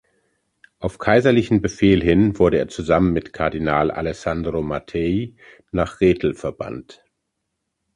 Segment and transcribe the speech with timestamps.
[0.79, 5.35] Auf kaiserlichen Befehl hin wurde er zusammen mit Kardinal Alessandro Mattei
[5.71, 7.05] nach Rethel verbannt.